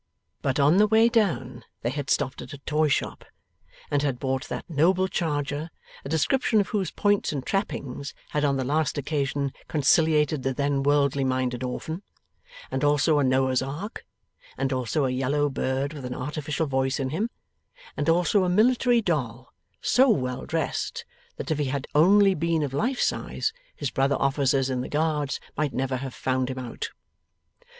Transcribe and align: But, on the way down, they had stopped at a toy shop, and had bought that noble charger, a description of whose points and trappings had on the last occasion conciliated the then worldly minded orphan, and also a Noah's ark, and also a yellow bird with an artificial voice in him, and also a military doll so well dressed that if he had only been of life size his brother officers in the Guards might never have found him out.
But, 0.41 0.59
on 0.59 0.77
the 0.77 0.87
way 0.87 1.09
down, 1.09 1.63
they 1.83 1.91
had 1.91 2.09
stopped 2.09 2.41
at 2.41 2.53
a 2.53 2.57
toy 2.57 2.87
shop, 2.87 3.23
and 3.91 4.01
had 4.01 4.17
bought 4.17 4.49
that 4.49 4.67
noble 4.67 5.07
charger, 5.07 5.69
a 6.03 6.09
description 6.09 6.59
of 6.59 6.69
whose 6.69 6.89
points 6.89 7.31
and 7.31 7.45
trappings 7.45 8.15
had 8.29 8.43
on 8.43 8.57
the 8.57 8.63
last 8.63 8.97
occasion 8.97 9.53
conciliated 9.67 10.41
the 10.41 10.55
then 10.55 10.81
worldly 10.81 11.23
minded 11.23 11.61
orphan, 11.61 12.01
and 12.71 12.83
also 12.83 13.19
a 13.19 13.23
Noah's 13.23 13.61
ark, 13.61 14.03
and 14.57 14.73
also 14.73 15.05
a 15.05 15.11
yellow 15.11 15.49
bird 15.49 15.93
with 15.93 16.05
an 16.05 16.15
artificial 16.15 16.65
voice 16.65 16.99
in 16.99 17.11
him, 17.11 17.29
and 17.95 18.09
also 18.09 18.43
a 18.43 18.49
military 18.49 19.01
doll 19.03 19.53
so 19.81 20.09
well 20.09 20.47
dressed 20.47 21.05
that 21.37 21.51
if 21.51 21.59
he 21.59 21.65
had 21.65 21.85
only 21.93 22.33
been 22.33 22.63
of 22.63 22.73
life 22.73 22.99
size 22.99 23.53
his 23.75 23.91
brother 23.91 24.15
officers 24.15 24.67
in 24.67 24.81
the 24.81 24.89
Guards 24.89 25.39
might 25.55 25.73
never 25.75 25.97
have 25.97 26.15
found 26.15 26.49
him 26.49 26.57
out. 26.57 26.89